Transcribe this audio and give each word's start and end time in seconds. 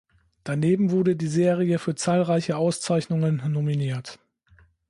Daneben 0.43 0.89
wurde 0.89 1.15
die 1.15 1.27
Serie 1.27 1.77
für 1.77 1.93
zahlreiche 1.93 2.57
Auszeichnungen 2.57 3.43
nominiert. 3.53 4.17